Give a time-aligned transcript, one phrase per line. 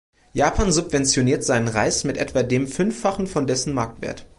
[0.33, 4.25] Japan subventioniert seinen Reis mit etwa dem Fünffachen von dessen Marktwert.